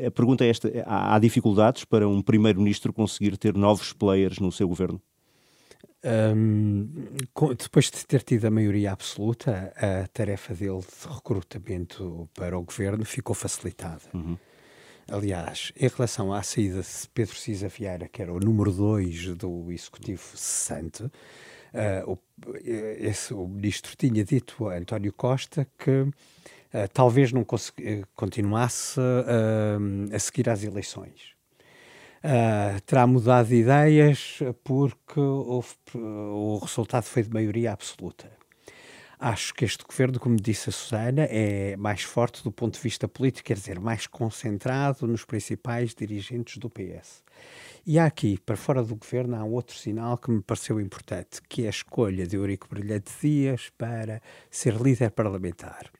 a 0.07 0.11
pergunta 0.11 0.45
é 0.45 0.49
esta: 0.49 0.71
há, 0.87 1.15
há 1.15 1.19
dificuldades 1.19 1.85
para 1.85 2.07
um 2.07 2.21
primeiro-ministro 2.21 2.93
conseguir 2.93 3.37
ter 3.39 3.55
novos 3.55 3.93
players 3.93 4.39
no 4.39 4.53
seu 4.53 4.69
governo? 4.69 5.01
Um, 6.03 6.89
depois 7.59 7.91
de 7.91 8.07
ter 8.07 8.23
tido 8.23 8.47
a 8.47 8.51
maioria 8.51 8.93
absoluta, 8.93 9.73
a 9.77 10.09
tarefa 10.09 10.55
dele 10.55 10.81
de 10.81 11.09
recrutamento 11.09 12.29
para 12.35 12.59
o 12.59 12.63
governo 12.63 13.05
ficou 13.05 13.35
facilitada. 13.35 14.01
Uhum. 14.15 14.37
Aliás, 15.11 15.73
em 15.77 15.89
relação 15.89 16.33
à 16.33 16.41
saída 16.41 16.83
de 16.83 17.09
Pedro 17.13 17.35
Cisa 17.35 17.67
Vieira, 17.67 18.07
que 18.07 18.23
era 18.23 18.33
o 18.33 18.39
número 18.39 18.71
2 18.71 19.35
do 19.35 19.73
Executivo 19.73 20.23
cessante, 20.37 21.03
uh, 21.03 21.11
o, 22.07 22.19
esse, 22.65 23.35
o 23.35 23.49
ministro 23.49 23.97
tinha 23.97 24.25
dito 24.25 24.69
a 24.69 24.77
António 24.77 25.13
Costa 25.13 25.67
que 25.77 25.91
uh, 25.91 26.13
talvez 26.93 27.33
não 27.33 27.45
continuasse 28.15 29.01
uh, 29.01 30.15
a 30.15 30.19
seguir 30.21 30.49
às 30.49 30.63
eleições. 30.63 31.35
terá 32.87 33.05
mudado 33.05 33.49
de 33.49 33.57
ideias 33.57 34.39
porque 34.63 35.19
houve, 35.19 35.75
o 35.93 36.61
resultado 36.63 37.03
foi 37.03 37.25
de 37.25 37.31
maioria 37.31 37.73
absoluta. 37.73 38.31
Acho 39.23 39.53
que 39.53 39.67
este 39.67 39.85
governo, 39.85 40.19
como 40.19 40.35
disse 40.35 40.71
a 40.71 40.73
Susana, 40.73 41.27
é 41.29 41.77
mais 41.77 42.03
forte 42.03 42.43
do 42.43 42.51
ponto 42.51 42.77
de 42.77 42.81
vista 42.81 43.07
político, 43.07 43.49
quer 43.49 43.59
dizer, 43.59 43.79
mais 43.79 44.07
concentrado 44.07 45.07
nos 45.07 45.27
principais 45.27 45.95
dirigentes 45.95 46.57
do 46.57 46.71
PS. 46.71 47.23
E 47.87 47.99
há 47.99 48.07
aqui, 48.07 48.39
para 48.39 48.57
fora 48.57 48.83
do 48.83 48.97
governo, 48.97 49.37
há 49.37 49.45
outro 49.45 49.77
sinal 49.77 50.17
que 50.17 50.31
me 50.31 50.41
pareceu 50.41 50.81
importante, 50.81 51.43
que 51.47 51.65
é 51.65 51.67
a 51.67 51.71
escolha 51.71 52.27
de 52.27 52.37
Eurico 52.37 52.67
Brilhante 52.71 53.13
Dias 53.21 53.71
para 53.77 54.23
ser 54.51 54.81
líder 54.81 55.11
parlamentar. 55.11 55.91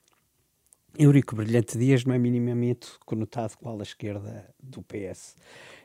Eurico 0.99 1.37
Brilhante 1.37 1.79
Dias 1.79 2.05
não 2.05 2.15
é 2.15 2.19
minimamente 2.19 2.89
conotado 3.07 3.57
com 3.57 3.79
a 3.79 3.83
esquerda 3.83 4.53
do 4.63 4.83
PS 4.83 5.37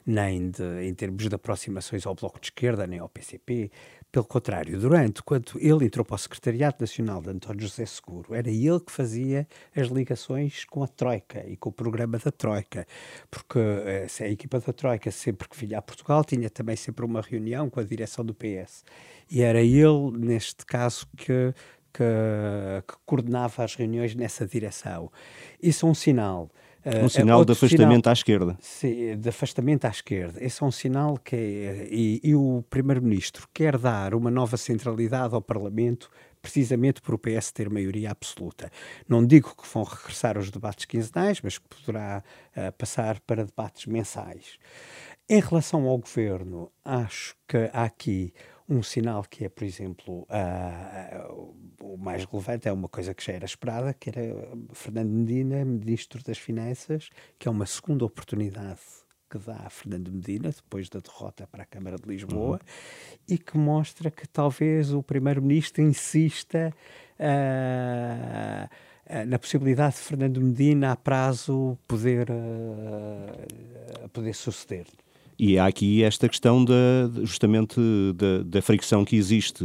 nem 0.05 0.51
de, 0.51 0.83
em 0.83 0.93
termos 0.93 1.27
de 1.27 1.33
aproximações 1.33 2.05
ao 2.05 2.13
Bloco 2.13 2.39
de 2.39 2.47
Esquerda, 2.47 2.85
nem 2.85 2.99
ao 2.99 3.09
PCP. 3.09 3.71
Pelo 4.11 4.25
contrário, 4.25 4.79
durante, 4.79 5.21
quando 5.23 5.59
ele 5.59 5.85
entrou 5.85 6.05
para 6.05 6.15
o 6.15 6.17
Secretariado 6.17 6.77
Nacional 6.79 7.21
de 7.21 7.31
António 7.31 7.61
José 7.61 7.85
Seguro, 7.85 8.33
era 8.33 8.49
ele 8.49 8.79
que 8.79 8.91
fazia 8.91 9.47
as 9.75 9.87
ligações 9.87 10.63
com 10.63 10.83
a 10.83 10.87
Troika 10.87 11.43
e 11.49 11.57
com 11.57 11.69
o 11.69 11.71
programa 11.71 12.17
da 12.17 12.31
Troika, 12.31 12.87
porque 13.29 13.59
eh, 13.59 14.07
a 14.21 14.27
equipa 14.29 14.59
da 14.59 14.71
Troika, 14.71 15.11
sempre 15.11 15.49
que 15.49 15.57
vinha 15.57 15.79
a 15.79 15.81
Portugal, 15.81 16.23
tinha 16.23 16.49
também 16.49 16.75
sempre 16.75 17.03
uma 17.03 17.19
reunião 17.19 17.69
com 17.69 17.79
a 17.79 17.83
direção 17.83 18.23
do 18.23 18.33
PS. 18.33 18.85
E 19.29 19.41
era 19.41 19.59
ele, 19.59 20.11
neste 20.17 20.65
caso, 20.65 21.07
que 21.17 21.53
que, 21.95 22.83
que, 22.87 22.93
coordenava 23.05 23.63
as 23.63 23.75
reuniões 23.75 24.15
nessa 24.15 24.45
direção. 24.45 25.11
Isso 25.61 25.85
é 25.85 25.89
um 25.89 25.93
sinal. 25.93 26.49
Eh, 26.83 27.03
um 27.03 27.09
sinal 27.09 27.41
é 27.41 27.45
de 27.45 27.51
afastamento 27.53 28.03
sinal, 28.03 28.11
à 28.11 28.13
esquerda. 28.13 28.57
Sim, 28.59 29.17
de 29.17 29.29
afastamento 29.29 29.85
à 29.85 29.89
esquerda. 29.89 30.43
Esse 30.43 30.61
é 30.61 30.65
um 30.65 30.71
sinal 30.71 31.17
que 31.17 31.35
é, 31.35 31.87
e, 31.89 32.19
e 32.23 32.35
o 32.35 32.63
Primeiro-Ministro 32.69 33.47
quer 33.53 33.77
dar 33.77 34.13
uma 34.13 34.29
nova 34.29 34.57
centralidade 34.57 35.33
ao 35.33 35.41
Parlamento 35.41 36.09
precisamente 36.41 37.01
por 37.01 37.15
o 37.15 37.17
PS 37.17 37.51
ter 37.51 37.71
maioria 37.71 38.11
absoluta. 38.11 38.69
Não 39.09 39.25
digo 39.25 39.55
que 39.55 39.67
vão 39.67 39.83
regressar 39.83 40.37
aos 40.37 40.51
debates 40.51 40.85
quinzenais, 40.85 41.41
mas 41.41 41.57
que 41.57 41.67
poderá 41.67 42.23
uh, 42.55 42.71
passar 42.73 43.19
para 43.21 43.43
debates 43.45 43.87
mensais. 43.87 44.59
Em 45.27 45.41
relação 45.41 45.87
ao 45.87 45.97
governo, 45.97 46.71
acho 46.83 47.35
que 47.47 47.67
há 47.73 47.85
aqui 47.85 48.31
um 48.67 48.81
sinal 48.81 49.23
que 49.23 49.45
é, 49.45 49.49
por 49.49 49.63
exemplo, 49.63 50.27
uh, 50.29 51.31
uh, 51.31 51.55
o 51.81 51.97
mais 51.97 52.25
relevante 52.25 52.67
é 52.67 52.71
uma 52.71 52.89
coisa 52.89 53.13
que 53.13 53.23
já 53.23 53.33
era 53.33 53.45
esperada, 53.45 53.93
que 53.93 54.09
era 54.09 54.21
Fernando 54.73 55.09
Medina, 55.09 55.63
Ministro 55.63 56.23
das 56.23 56.37
Finanças, 56.37 57.09
que 57.37 57.47
é 57.47 57.51
uma 57.51 57.65
segunda 57.65 58.03
oportunidade 58.05 58.81
que 59.29 59.37
dá 59.39 59.57
a 59.65 59.69
Fernando 59.69 60.11
Medina, 60.11 60.49
depois 60.49 60.89
da 60.89 60.99
derrota 60.99 61.47
para 61.47 61.63
a 61.63 61.65
Câmara 61.65 61.97
de 61.97 62.07
Lisboa, 62.07 62.59
uhum. 62.61 63.17
e 63.27 63.37
que 63.37 63.57
mostra 63.57 64.09
que 64.09 64.27
talvez 64.27 64.93
o 64.93 65.03
Primeiro-Ministro 65.03 65.81
insista 65.81 66.73
uh, 67.19 68.69
na 69.27 69.37
possibilidade 69.37 69.95
de 69.95 70.01
Fernando 70.01 70.41
Medina, 70.41 70.91
a 70.91 70.95
prazo, 70.95 71.77
poder, 71.87 72.27
uh, 72.31 74.09
poder 74.09 74.33
suceder. 74.33 74.87
E 75.37 75.57
há 75.57 75.65
aqui 75.65 76.03
esta 76.03 76.29
questão 76.29 76.63
da, 76.63 76.73
justamente 77.23 77.79
da, 78.15 78.43
da, 78.43 78.61
fricção 78.61 79.03
que 79.03 79.15
existe 79.15 79.63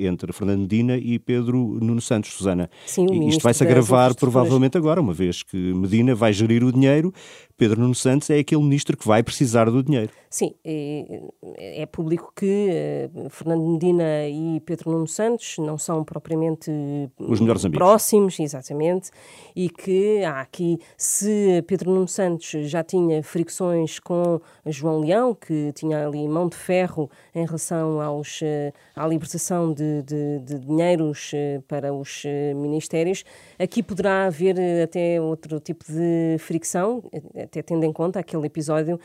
entre 0.00 0.32
Fernando 0.32 0.60
Medina 0.60 0.96
e 0.96 1.18
Pedro 1.18 1.78
Nuno 1.80 2.00
Santos, 2.00 2.32
Susana. 2.32 2.68
Sim, 2.86 3.06
e 3.10 3.28
isto 3.28 3.42
vai-se 3.42 3.62
agravar 3.62 4.14
provavelmente 4.16 4.76
agora, 4.76 5.00
uma 5.00 5.12
vez 5.12 5.42
que 5.42 5.56
Medina 5.56 6.14
vai 6.14 6.32
gerir 6.32 6.64
o 6.64 6.72
dinheiro, 6.72 7.12
Pedro 7.56 7.80
Nuno 7.80 7.94
Santos 7.94 8.28
é 8.30 8.38
aquele 8.40 8.62
ministro 8.62 8.96
que 8.96 9.06
vai 9.06 9.22
precisar 9.22 9.70
do 9.70 9.82
dinheiro. 9.82 10.10
Sim, 10.28 10.54
é, 10.64 11.86
público 11.86 12.32
que 12.34 12.70
uh, 13.14 13.30
Fernando 13.30 13.62
Medina 13.64 14.26
e 14.26 14.60
Pedro 14.60 14.90
Nuno 14.90 15.06
Santos 15.06 15.56
não 15.58 15.76
são 15.76 16.02
propriamente 16.02 16.70
os 17.18 17.38
melhores 17.38 17.64
amigos. 17.64 17.78
próximos, 17.78 18.40
exatamente, 18.40 19.10
e 19.54 19.68
que 19.68 20.24
há 20.24 20.40
aqui, 20.40 20.78
se 20.96 21.62
Pedro 21.66 21.92
Nuno 21.92 22.08
Santos 22.08 22.50
já 22.68 22.82
tinha 22.82 23.22
fricções 23.22 24.00
com 24.00 24.40
João 24.66 25.00
Leão, 25.00 25.11
que 25.34 25.72
tinha 25.72 26.06
ali 26.06 26.26
mão 26.28 26.48
de 26.48 26.56
ferro 26.56 27.10
em 27.34 27.44
relação 27.44 28.00
aos, 28.00 28.40
uh, 28.40 28.72
à 28.96 29.06
libertação 29.06 29.72
de, 29.72 30.02
de, 30.02 30.38
de 30.40 30.58
dinheiros 30.58 31.32
uh, 31.32 31.62
para 31.62 31.92
os 31.92 32.24
ministérios, 32.56 33.24
aqui 33.58 33.82
poderá 33.82 34.26
haver 34.26 34.56
até 34.82 35.20
outro 35.20 35.60
tipo 35.60 35.84
de 35.84 36.36
fricção, 36.38 37.02
até 37.42 37.62
tendo 37.62 37.84
em 37.84 37.92
conta 37.92 38.20
aquele 38.20 38.46
episódio 38.46 38.98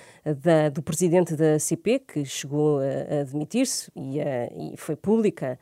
da, 0.43 0.69
do 0.69 0.81
presidente 0.81 1.35
da 1.35 1.59
CP, 1.59 1.99
que 1.99 2.25
chegou 2.25 2.79
a, 2.79 3.17
a 3.17 3.21
admitir-se 3.21 3.91
e, 3.95 4.19
e 4.19 4.77
foi 4.77 4.95
pública 4.95 5.59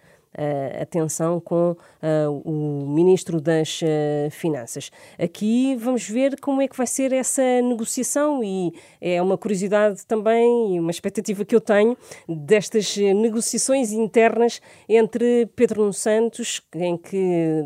atenção 0.81 1.39
com 1.39 1.71
uh, 1.71 2.41
o 2.43 2.87
Ministro 2.87 3.39
das 3.39 3.81
uh, 3.81 4.29
Finanças. 4.31 4.91
Aqui 5.17 5.75
vamos 5.75 6.07
ver 6.07 6.39
como 6.39 6.61
é 6.61 6.67
que 6.67 6.75
vai 6.75 6.87
ser 6.87 7.13
essa 7.13 7.41
negociação 7.61 8.43
e 8.43 8.73
é 8.99 9.21
uma 9.21 9.37
curiosidade 9.37 10.05
também 10.05 10.75
e 10.75 10.79
uma 10.79 10.91
expectativa 10.91 11.45
que 11.45 11.55
eu 11.55 11.61
tenho 11.61 11.97
destas 12.27 12.97
negociações 12.97 13.91
internas 13.91 14.61
entre 14.87 15.47
Pedro 15.55 15.81
Nuno 15.81 15.93
Santos, 15.93 16.61
em 16.75 16.97
que 16.97 17.63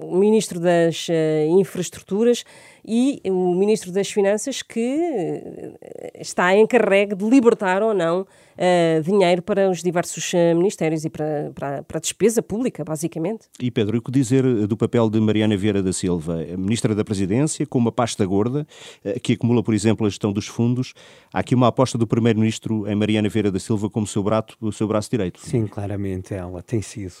o 0.00 0.16
Ministro 0.16 0.60
das 0.60 1.08
Infraestruturas 1.48 2.44
e 2.84 3.20
o 3.24 3.54
Ministro 3.54 3.92
das 3.92 4.10
Finanças 4.10 4.62
que 4.62 5.76
está 6.14 6.56
encarregue 6.56 7.14
de 7.14 7.24
libertar 7.28 7.82
ou 7.82 7.94
não 7.94 8.26
uh, 8.58 9.02
dinheiro 9.02 9.40
para 9.40 9.70
os 9.70 9.82
diversos 9.82 10.32
uh, 10.32 10.56
ministérios 10.56 11.04
e 11.04 11.10
para, 11.10 11.52
para, 11.54 11.82
para, 11.82 11.98
a 11.98 12.00
despesa 12.00 12.42
pública, 12.42 12.84
basicamente. 12.84 13.46
E 13.60 13.70
Pedro, 13.70 13.98
o 13.98 14.02
que 14.02 14.10
dizer 14.10 14.44
eh, 14.44 14.66
do 14.66 14.76
papel 14.76 15.08
de 15.08 15.20
Mariana 15.20 15.56
Vieira 15.56 15.82
da 15.82 15.92
Silva, 15.92 16.44
Ministra 16.56 16.94
da 16.94 17.04
Presidência, 17.04 17.66
com 17.66 17.78
uma 17.78 17.92
pasta 17.92 18.24
gorda, 18.26 18.66
uh, 19.04 19.20
que 19.20 19.34
acumula, 19.34 19.62
por 19.62 19.74
exemplo, 19.74 20.06
a 20.06 20.10
gestão 20.10 20.32
dos 20.32 20.46
fundos. 20.46 20.92
Há 21.32 21.40
aqui 21.40 21.54
uma 21.54 21.68
aposta 21.68 21.96
do 21.96 22.06
Primeiro-Ministro 22.06 22.88
em 22.88 22.94
Mariana 22.94 23.28
Vieira 23.28 23.50
da 23.50 23.58
Silva 23.58 23.88
como 23.88 24.06
seu, 24.06 24.22
brato, 24.22 24.56
o 24.60 24.72
seu 24.72 24.88
braço 24.88 25.10
direito. 25.10 25.40
Sim, 25.40 25.66
claramente 25.66 26.34
ela 26.34 26.62
tem 26.62 26.82
sido. 26.82 27.14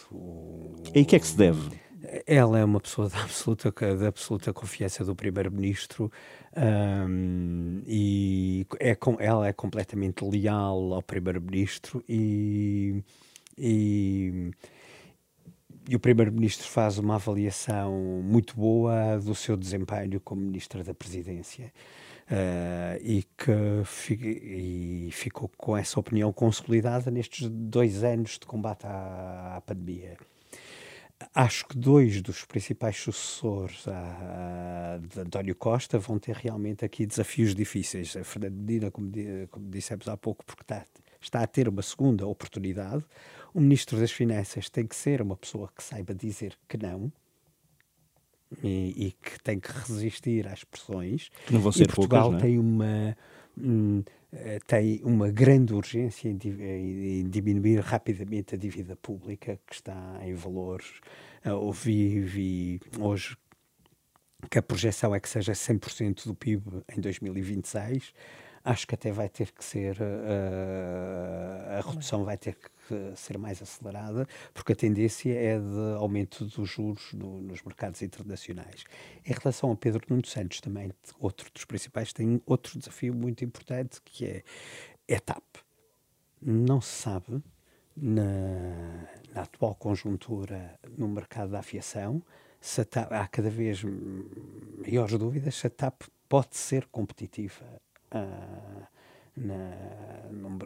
E 0.94 1.02
o 1.02 1.04
que 1.04 1.16
é 1.16 1.18
que 1.18 1.26
se 1.26 1.36
deve? 1.36 1.87
Ela 2.26 2.58
é 2.58 2.64
uma 2.64 2.80
pessoa 2.80 3.08
de 3.10 3.16
absoluta, 3.16 3.70
de 3.70 4.06
absoluta 4.06 4.52
confiança 4.52 5.04
do 5.04 5.14
Primeiro-Ministro 5.14 6.10
um, 6.56 7.82
e 7.86 8.66
é, 8.80 8.96
ela 9.18 9.46
é 9.46 9.52
completamente 9.52 10.24
leal 10.24 10.94
ao 10.94 11.02
Primeiro-Ministro 11.02 12.02
e, 12.08 13.02
e, 13.56 14.50
e, 15.88 15.94
o 15.94 16.00
Primeiro-Ministro 16.00 16.66
faz 16.66 16.98
uma 16.98 17.16
avaliação 17.16 17.92
muito 18.22 18.56
boa 18.56 19.18
do 19.18 19.34
seu 19.34 19.56
desempenho 19.56 20.20
como 20.20 20.40
Ministra 20.40 20.82
da 20.82 20.94
Presidência. 20.94 21.72
Uh, 22.30 23.00
e 23.00 23.22
que 23.22 23.50
e 24.20 25.08
ficou 25.12 25.50
com 25.56 25.74
essa 25.74 25.98
opinião 25.98 26.30
consolidada 26.30 27.10
nestes 27.10 27.48
dois 27.48 28.04
anos 28.04 28.32
de 28.32 28.44
combate 28.44 28.84
à, 28.86 29.56
à 29.56 29.60
pandemia 29.62 30.18
acho 31.34 31.66
que 31.66 31.76
dois 31.76 32.22
dos 32.22 32.44
principais 32.44 32.96
sucessores 32.96 33.86
a, 33.88 34.98
de 34.98 35.20
António 35.20 35.54
Costa 35.54 35.98
vão 35.98 36.18
ter 36.18 36.36
realmente 36.36 36.84
aqui 36.84 37.06
desafios 37.06 37.54
difíceis. 37.54 38.16
A 38.16 38.24
Fernando 38.24 38.54
Medina, 38.54 38.90
como, 38.90 39.10
como 39.50 39.68
dissemos 39.70 40.08
há 40.08 40.16
pouco, 40.16 40.44
porque 40.44 40.62
está, 40.62 40.84
está 41.20 41.42
a 41.42 41.46
ter 41.46 41.68
uma 41.68 41.82
segunda 41.82 42.26
oportunidade. 42.26 43.04
O 43.52 43.60
Ministro 43.60 43.98
das 43.98 44.12
Finanças 44.12 44.68
tem 44.70 44.86
que 44.86 44.94
ser 44.94 45.20
uma 45.20 45.36
pessoa 45.36 45.70
que 45.74 45.82
saiba 45.82 46.14
dizer 46.14 46.56
que 46.68 46.76
não. 46.76 47.12
E, 48.62 49.08
e 49.08 49.12
que 49.12 49.38
tem 49.42 49.60
que 49.60 49.70
resistir 49.70 50.46
às 50.46 50.64
pressões. 50.64 51.30
Que 51.46 51.52
não 51.52 51.60
vão 51.60 51.72
ser 51.72 51.84
e 51.84 51.86
Portugal 51.86 52.30
poucas, 52.30 52.42
não 52.42 52.48
é? 52.48 52.50
tem 52.50 52.58
uma 52.58 53.16
hum, 53.58 54.02
tem 54.66 55.00
uma 55.04 55.30
grande 55.30 55.72
urgência 55.72 56.28
em, 56.28 56.38
em, 56.42 57.28
diminuir 57.28 57.80
rapidamente 57.80 58.54
a 58.54 58.58
dívida 58.58 58.94
pública 58.96 59.58
que 59.66 59.74
está 59.74 60.20
em 60.22 60.34
valores. 60.34 61.00
Uh, 61.46 61.52
ouvi, 61.52 62.20
vi 62.20 62.80
hoje 62.98 63.36
que 64.50 64.58
a 64.58 64.62
projeção 64.62 65.14
é 65.14 65.20
que 65.20 65.28
seja 65.28 65.52
100% 65.52 66.26
do 66.26 66.34
PIB 66.34 66.82
em 66.96 67.00
2026 67.00 68.12
acho 68.64 68.86
que 68.86 68.94
até 68.94 69.10
vai 69.10 69.28
ter 69.28 69.50
que 69.52 69.64
ser, 69.64 69.96
a 71.68 71.80
redução 71.80 72.24
vai 72.24 72.36
ter 72.36 72.54
que 72.54 72.68
ser 73.16 73.38
mais 73.38 73.62
acelerada, 73.62 74.26
porque 74.52 74.72
a 74.72 74.76
tendência 74.76 75.32
é 75.32 75.58
de 75.58 75.96
aumento 75.96 76.44
dos 76.44 76.68
juros 76.68 77.12
no, 77.12 77.40
nos 77.40 77.62
mercados 77.62 78.02
internacionais. 78.02 78.84
Em 79.24 79.32
relação 79.32 79.72
a 79.72 79.76
Pedro 79.76 80.04
Nuno 80.08 80.26
Santos, 80.26 80.60
também, 80.60 80.90
outro 81.18 81.50
dos 81.52 81.64
principais, 81.64 82.12
tem 82.12 82.40
outro 82.46 82.78
desafio 82.78 83.14
muito 83.14 83.44
importante, 83.44 84.00
que 84.04 84.42
é 85.06 85.16
a 85.16 85.20
TAP. 85.20 85.44
Não 86.40 86.80
se 86.80 87.02
sabe, 87.02 87.42
na, 88.00 89.08
na 89.34 89.42
atual 89.42 89.74
conjuntura 89.74 90.78
no 90.96 91.08
mercado 91.08 91.50
da 91.50 91.58
aviação, 91.58 92.22
TAP, 92.90 93.12
há 93.12 93.26
cada 93.26 93.50
vez 93.50 93.82
maiores 93.84 95.18
dúvidas 95.18 95.54
se 95.54 95.66
a 95.66 95.70
TAP 95.70 96.02
pode 96.28 96.56
ser 96.56 96.86
competitiva 96.86 97.64
uh, 98.12 98.86
na, 99.36 100.30
num, 100.30 100.58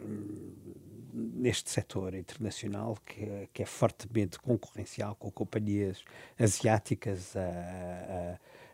neste 1.13 1.69
setor 1.69 2.15
internacional 2.15 2.97
que, 3.05 3.47
que, 3.53 3.61
é 3.61 3.65
fortemente 3.65 4.39
concorrencial 4.39 5.15
com 5.15 5.29
companhias 5.29 6.03
asiáticas 6.39 7.33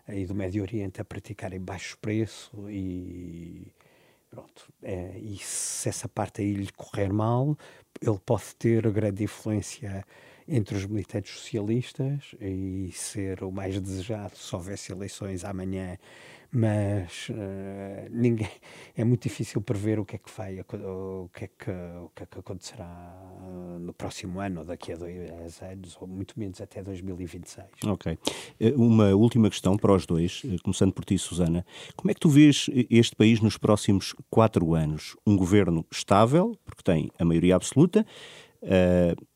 e 0.08 0.26
do 0.26 0.34
Médio 0.34 0.64
Oriente 0.64 1.02
a 1.02 1.06
praticarem 1.06 1.60
baixo 1.60 1.98
preço 2.00 2.70
e 2.70 3.68
pronto 4.30 4.72
é, 4.82 5.18
e 5.18 5.38
se 5.38 5.90
essa 5.90 6.08
parte 6.08 6.42
aí 6.42 6.54
lhe 6.54 6.72
correr 6.72 7.12
mal 7.12 7.58
ele 8.02 8.20
pode 8.26 8.56
ter 8.56 8.90
grande 8.92 9.24
influência 9.24 10.06
entre 10.48 10.76
os 10.76 10.86
militantes 10.86 11.34
socialistas 11.34 12.36
e 12.40 12.90
ser 12.94 13.44
o 13.44 13.52
mais 13.52 13.80
desejado 13.80 14.36
se 14.36 14.56
houvesse 14.56 14.92
eleições 14.92 15.44
amanhã 15.44 15.98
mas 16.52 17.30
uh, 17.30 18.10
ninguém 18.10 18.50
é 18.96 19.04
muito 19.04 19.24
difícil 19.24 19.62
prever 19.62 20.00
o 20.00 20.06
que 20.06 20.16
é 20.16 20.20
que 20.20 20.32
vai 20.36 20.60
o 20.60 21.30
que 21.34 21.46
é 21.46 21.48
que, 21.48 21.72
o 21.72 22.10
que, 22.16 22.24
é 22.24 22.26
que 22.26 22.40
acontecerá 22.40 22.88
no 23.80 23.94
próximo 23.94 24.40
ano 24.40 24.62
ou 24.62 24.66
daqui 24.66 24.94
a 24.94 24.96
dois 24.96 25.62
anos 25.62 25.98
ou 26.00 26.08
muito 26.08 26.40
menos 26.40 26.60
até 26.60 26.82
2026 26.82 27.68
ok. 27.86 28.18
Eh, 28.60 28.74
uma 28.76 29.14
última 29.16 29.50
questão 29.50 29.78
para 29.78 29.94
os 29.94 30.06
dois 30.06 30.42
eh, 30.46 30.58
começando 30.64 30.92
por 30.92 31.06
ti 31.06 31.18
Susana. 31.18 31.66
Como 31.96 32.10
é 32.10 32.14
que 32.14 32.20
tu 32.20 32.30
vês 32.30 32.70
este 32.90 33.16
país 33.16 33.40
nos 33.42 33.58
próximos 33.58 34.16
quatro 34.30 34.74
anos? 34.74 35.16
Um 35.26 35.38
governo 35.38 35.86
estável 35.92 36.58
porque 36.66 36.84
tem 36.84 37.10
a 37.20 37.26
maioria 37.26 37.56
absoluta 37.56 38.06
uh, 38.64 39.28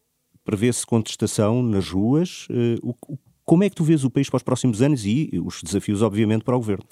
prevê-se 0.43 0.85
contestação 0.85 1.61
nas 1.61 1.89
ruas 1.89 2.47
uh, 2.49 2.89
o, 3.07 3.17
como 3.45 3.63
é 3.63 3.69
que 3.69 3.75
tu 3.75 3.83
vês 3.83 4.03
o 4.03 4.09
país 4.09 4.29
para 4.29 4.37
os 4.37 4.43
próximos 4.43 4.81
anos 4.81 5.05
e 5.05 5.29
os 5.45 5.61
desafios, 5.61 6.01
obviamente, 6.01 6.43
para 6.43 6.55
o 6.55 6.59
governo? 6.59 6.85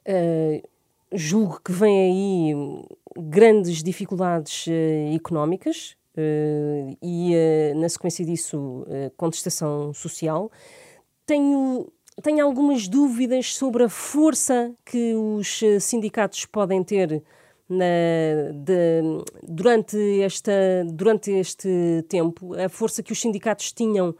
Uh, 0.00 0.66
julgo 1.12 1.60
que 1.62 1.72
vem 1.72 1.98
aí 1.98 2.54
grandes 3.18 3.82
dificuldades 3.82 4.66
uh, 4.66 5.14
económicas 5.14 5.96
uh, 6.16 6.96
e, 7.02 7.34
na 7.76 7.88
sequência 7.88 8.24
disso, 8.24 8.86
contestação 9.16 9.92
social. 9.92 10.50
Tenho, 11.26 11.86
tenho 12.22 12.44
algumas 12.44 12.88
dúvidas 12.88 13.54
sobre 13.54 13.84
a 13.84 13.88
força 13.88 14.72
que 14.84 15.14
os 15.14 15.60
sindicatos 15.80 16.46
podem 16.46 16.82
ter 16.82 17.22
na, 17.68 17.84
de, 18.52 19.02
durante, 19.46 20.22
esta, 20.22 20.52
durante 20.92 21.30
este 21.30 22.04
tempo, 22.08 22.54
a 22.54 22.68
força 22.68 23.02
que 23.02 23.12
os 23.12 23.20
sindicatos 23.20 23.70
tinham 23.70 24.14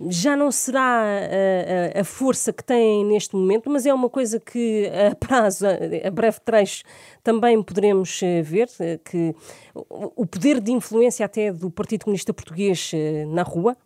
já 0.00 0.36
não 0.36 0.52
será 0.52 0.80
a, 0.82 1.98
a, 1.98 2.00
a, 2.00 2.04
força 2.04 2.52
que 2.52 2.62
têm 2.62 3.04
neste 3.04 3.34
momento, 3.34 3.70
mas 3.70 3.86
é 3.86 3.94
uma 3.94 4.10
coisa 4.10 4.38
que 4.38 4.90
a 5.10 5.14
prazo, 5.16 5.66
a, 5.66 6.10
breve 6.10 6.38
trecho, 6.40 6.84
também 7.22 7.62
poderemos 7.62 8.20
eh, 8.22 8.42
ver, 8.42 8.68
eh, 8.78 8.98
que 9.02 9.34
o 9.74 10.26
poder 10.26 10.60
de 10.60 10.70
influência 10.70 11.24
até 11.24 11.50
do 11.50 11.70
Partido 11.70 12.04
Comunista 12.04 12.32
Português 12.34 12.90
eh, 12.94 13.24
na 13.26 13.42
rua, 13.42 13.76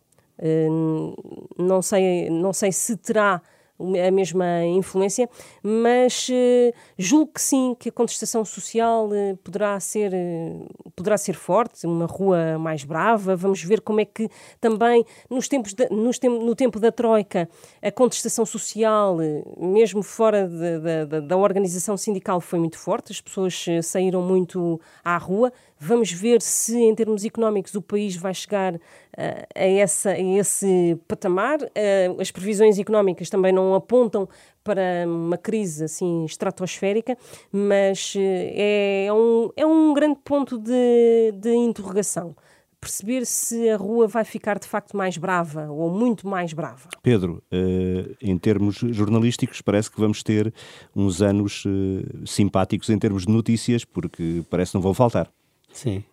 não 1.55 1.83
sei, 1.83 2.27
não 2.31 2.51
sei 2.51 2.71
se 2.71 2.97
terá 2.97 3.41
a 4.07 4.11
mesma 4.11 4.63
influência, 4.65 5.29
mas 5.63 6.29
uh, 6.29 6.73
julgo 6.97 7.33
que 7.33 7.41
sim, 7.41 7.75
que 7.79 7.89
a 7.89 7.91
contestação 7.91 8.45
social 8.45 9.07
uh, 9.07 9.37
poderá, 9.37 9.79
ser, 9.79 10.13
uh, 10.13 10.91
poderá 10.95 11.17
ser 11.17 11.33
forte, 11.33 11.85
uma 11.85 12.05
rua 12.05 12.57
mais 12.59 12.83
brava. 12.83 13.35
Vamos 13.35 13.63
ver 13.63 13.81
como 13.81 13.99
é 13.99 14.05
que 14.05 14.29
também 14.59 15.03
nos 15.29 15.47
tempos 15.47 15.73
de, 15.73 15.89
nos 15.89 16.19
tem, 16.19 16.29
no 16.29 16.55
tempo 16.55 16.79
da 16.79 16.91
Troika 16.91 17.49
a 17.81 17.91
contestação 17.91 18.45
social, 18.45 19.17
mesmo 19.57 20.03
fora 20.03 20.47
de, 20.47 21.05
de, 21.07 21.21
da 21.21 21.37
organização 21.37 21.97
sindical, 21.97 22.39
foi 22.39 22.59
muito 22.59 22.77
forte, 22.77 23.11
as 23.11 23.21
pessoas 23.21 23.65
saíram 23.83 24.21
muito 24.21 24.79
à 25.03 25.17
rua. 25.17 25.51
Vamos 25.79 26.11
ver 26.11 26.41
se, 26.43 26.77
em 26.77 26.93
termos 26.93 27.25
económicos, 27.25 27.73
o 27.73 27.81
país 27.81 28.15
vai 28.15 28.35
chegar 28.35 28.75
a, 29.17 29.65
essa, 29.65 30.11
a 30.11 30.19
esse 30.19 30.95
patamar. 31.07 31.57
As 32.19 32.29
previsões 32.29 32.77
económicas 32.77 33.31
também 33.31 33.51
não 33.51 33.70
apontam 33.75 34.27
para 34.63 35.05
uma 35.07 35.37
crise 35.37 35.85
assim 35.85 36.25
estratosférica, 36.25 37.17
mas 37.51 38.13
uh, 38.15 38.19
é, 38.19 39.07
um, 39.11 39.49
é 39.55 39.65
um 39.65 39.93
grande 39.93 40.19
ponto 40.23 40.57
de, 40.57 41.31
de 41.35 41.53
interrogação 41.53 42.35
perceber 42.81 43.27
se 43.27 43.69
a 43.69 43.77
rua 43.77 44.07
vai 44.07 44.25
ficar 44.25 44.57
de 44.57 44.67
facto 44.67 44.97
mais 44.97 45.15
brava 45.15 45.69
ou 45.69 45.91
muito 45.91 46.27
mais 46.27 46.51
brava. 46.51 46.89
Pedro, 47.03 47.43
em 48.19 48.37
termos 48.39 48.77
jornalísticos, 48.77 49.61
parece 49.61 49.91
que 49.91 49.99
vamos 49.99 50.23
ter 50.23 50.51
uns 50.95 51.21
anos 51.21 51.63
simpáticos 52.25 52.89
em 52.89 52.97
termos 52.97 53.27
de 53.27 53.31
notícias, 53.31 53.85
porque 53.85 54.43
parece 54.49 54.71
que 54.71 54.77
não 54.77 54.81
vão 54.81 54.95
faltar. 54.95 55.31
Sim. 55.71 56.03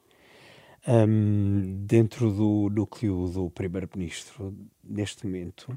Um, 0.86 1.84
dentro 1.86 2.30
do 2.30 2.70
núcleo 2.70 3.28
do 3.28 3.50
Primeiro-Ministro, 3.50 4.54
neste 4.84 5.26
momento, 5.26 5.74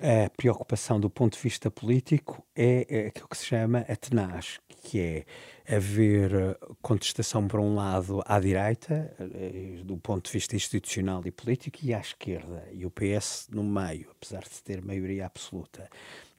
a 0.00 0.30
preocupação 0.30 0.98
do 0.98 1.10
ponto 1.10 1.36
de 1.36 1.42
vista 1.42 1.70
político 1.70 2.44
é, 2.56 2.86
é 2.88 3.06
aquilo 3.08 3.28
que 3.28 3.36
se 3.36 3.46
chama 3.46 3.80
a 3.80 3.94
tenaz, 3.94 4.58
que 4.82 4.98
é 4.98 5.76
haver 5.76 6.34
eh, 6.34 6.58
contestação, 6.80 7.46
por 7.46 7.60
um 7.60 7.74
lado, 7.74 8.22
à 8.24 8.40
direita, 8.40 9.14
eh, 9.20 9.82
do 9.84 9.96
ponto 9.98 10.26
de 10.26 10.32
vista 10.32 10.56
institucional 10.56 11.22
e 11.26 11.30
político, 11.30 11.78
e 11.82 11.92
à 11.92 12.00
esquerda, 12.00 12.66
e 12.72 12.86
o 12.86 12.90
PS 12.90 13.48
no 13.50 13.62
meio, 13.62 14.10
apesar 14.10 14.42
de 14.42 14.62
ter 14.62 14.82
maioria 14.82 15.26
absoluta. 15.26 15.88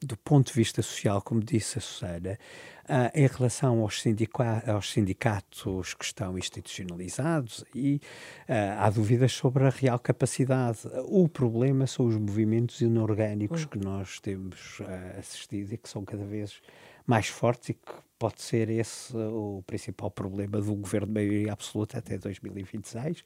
Do 0.04 0.18
ponto 0.18 0.48
de 0.48 0.54
vista 0.54 0.82
social, 0.82 1.22
como 1.22 1.44
disse 1.44 1.78
a 1.78 1.82
Susana, 1.82 2.40
uh, 2.86 3.12
em 3.14 3.28
relação 3.28 3.82
aos, 3.82 4.02
sindica 4.02 4.64
aos, 4.66 4.92
sindicatos 4.92 5.94
que 5.94 6.04
estão 6.04 6.38
institucionalizados, 6.38 7.64
e 7.76 8.02
uh, 8.50 8.80
há 8.80 8.90
dúvidas 8.90 9.32
sobre 9.32 9.64
a 9.66 9.70
real 9.70 10.00
capacidade. 10.00 10.80
O 11.06 11.30
problema 11.30 11.86
são 11.86 12.08
os 12.08 12.18
movimentos 12.18 12.82
inorgânicos 12.82 13.64
hum. 13.64 13.68
que 13.68 13.78
nós 13.78 14.20
temos 14.20 14.80
uh, 14.80 15.20
assistido 15.20 15.74
e 15.74 15.78
que 15.78 15.88
são 15.88 16.04
cada 16.04 16.26
vez 16.26 16.62
mais 17.06 17.28
fortes 17.28 17.70
e 17.70 17.74
que 17.74 17.94
pode 18.18 18.42
ser 18.42 18.70
esse 18.70 19.16
o 19.16 19.64
principal 19.66 20.12
problema 20.12 20.62
do 20.62 20.76
governo 20.76 21.08
de 21.08 21.14
maioria 21.14 21.54
absoluta 21.54 21.98
até 21.98 22.18
2026 22.18 23.24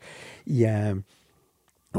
e 0.47 0.65
a 0.65 0.97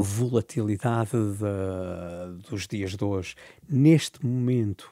volatilidade 0.01 1.11
de, 1.11 2.49
dos 2.49 2.67
dias 2.67 2.95
de 2.95 3.03
hoje. 3.03 3.35
Neste 3.69 4.25
momento 4.25 4.91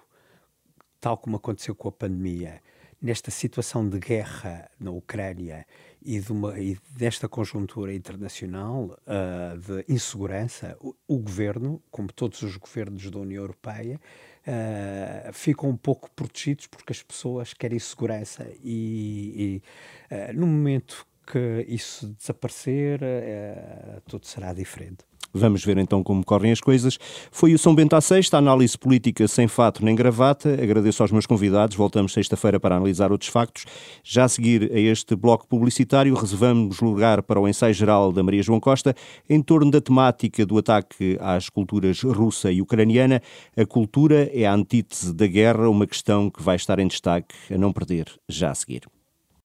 tal 1.06 1.18
como 1.18 1.38
aconteceu 1.38 1.76
com 1.76 1.88
a 1.88 1.92
pandemia 1.92 2.62
nesta 3.00 3.30
situação 3.30 3.88
de 3.88 4.00
guerra 4.00 4.68
na 4.80 4.90
Ucrânia 4.90 5.64
e, 6.02 6.20
de 6.20 6.32
uma, 6.32 6.60
e 6.60 6.76
desta 6.98 7.30
conjuntura 7.30 7.94
internacional 7.94 8.98
uh, 9.06 9.56
de 9.60 9.86
insegurança, 9.88 10.76
o, 10.82 10.96
o, 11.08 11.20
governo, 11.20 11.80
como 11.92 12.12
todos 12.12 12.42
os 12.42 12.58
governos 12.58 13.12
da 13.12 13.20
União 13.20 13.44
Europeia, 13.44 14.02
uh, 14.48 15.32
ficam 15.32 15.70
um 15.70 15.78
pouco 15.78 16.10
protegidos 16.16 16.66
porque 16.66 16.94
as 16.94 17.04
pessoas 17.04 17.54
querem 17.54 17.78
segurança 17.78 18.48
e, 18.64 19.62
e 20.10 20.16
uh, 20.16 20.34
no 20.34 20.48
momento 20.48 21.06
que 21.26 21.66
isso 21.68 22.08
desaparecer, 22.18 23.02
uh, 23.02 24.02
tudo 24.08 24.26
será 24.26 24.54
diferente. 24.54 25.06
Vamos 25.38 25.66
ver 25.66 25.78
então 25.78 26.02
como 26.02 26.24
correm 26.24 26.54
as 26.54 26.62
coisas. 26.62 26.98
Foi 27.30 27.54
o 27.54 27.60
São 27.60 27.76
Bento 27.76 27.94
à 27.94 28.00
Sexta, 28.00 28.38
análise 28.38 28.78
política 28.78 29.28
sem 29.28 29.50
fato 29.50 29.84
nem 29.84 29.94
gravata. 29.94 30.54
Agradeço 30.54 31.04
aos 31.04 31.12
meus 31.12 31.26
convidados. 31.26 31.76
Voltamos 31.76 32.14
sexta-feira 32.14 32.58
para 32.58 32.78
analisar 32.78 33.12
outros 33.12 33.30
factos. 33.30 33.66
Já 34.02 34.24
a 34.24 34.30
seguir 34.30 34.72
a 34.74 34.80
este 34.80 35.14
bloco 35.14 35.46
publicitário, 35.46 36.16
reservamos 36.16 36.80
lugar 36.80 37.22
para 37.22 37.38
o 37.38 37.50
ensaio 37.50 37.74
geral 37.74 38.14
da 38.14 38.24
Maria 38.24 38.42
João 38.42 38.62
Costa 38.62 38.96
em 39.30 39.42
torno 39.42 39.70
da 39.70 39.82
temática 39.82 40.46
do 40.46 40.58
ataque 40.58 41.18
às 41.20 41.50
culturas 41.50 42.02
russa 42.02 42.50
e 42.50 42.62
ucraniana. 42.62 43.22
A 43.58 43.66
cultura 43.66 44.32
é 44.34 44.46
a 44.46 44.54
antítese 44.54 45.14
da 45.14 45.28
guerra, 45.28 45.70
uma 45.70 45.86
questão 45.86 46.30
que 46.30 46.42
vai 46.42 46.56
estar 46.56 46.80
em 46.80 46.88
destaque 46.88 47.36
a 47.54 47.58
não 47.58 47.74
perder 47.74 48.06
já 48.30 48.52
a 48.52 48.56
seguir. 48.56 48.84